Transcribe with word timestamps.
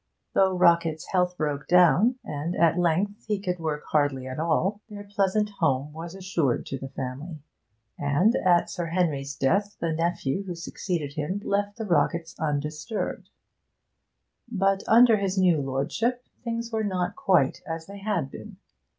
Though 0.33 0.57
Rockett's 0.57 1.05
health 1.11 1.37
broke 1.37 1.67
down, 1.67 2.15
and 2.23 2.55
at 2.55 2.79
length 2.79 3.25
he 3.27 3.39
could 3.39 3.59
work 3.59 3.83
hardly 3.91 4.25
at 4.25 4.39
all, 4.39 4.81
their 4.89 5.03
pleasant 5.03 5.51
home 5.59 5.93
was 5.93 6.15
assured 6.15 6.65
to 6.65 6.79
the 6.79 6.89
family; 6.89 7.37
and 7.99 8.35
at 8.37 8.67
Sir 8.71 8.87
Henry's 8.87 9.35
death 9.35 9.75
the 9.79 9.93
nephew 9.93 10.41
who 10.45 10.55
succeeded 10.55 11.13
him 11.13 11.39
left 11.45 11.77
the 11.77 11.85
Rocketts 11.85 12.35
undisturbed. 12.39 13.29
But, 14.51 14.81
under 14.87 15.17
this 15.17 15.37
new 15.37 15.61
lordship, 15.61 16.25
things 16.43 16.71
were 16.71 16.83
not 16.83 17.15
quite 17.15 17.61
as 17.67 17.85
they 17.85 17.99
had 17.99 18.31
been. 18.31 18.57